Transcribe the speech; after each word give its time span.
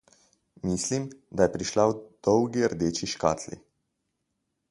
Mislim, 0.69 1.03
da 1.41 1.45
je 1.47 1.51
prišla 1.57 1.85
v 1.89 1.93
dolgi 2.29 2.65
rdeči 2.75 3.13
škatli. 3.15 3.63